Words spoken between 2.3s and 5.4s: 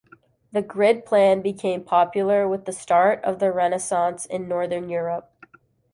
with the start of the Renaissance in Northern Europe.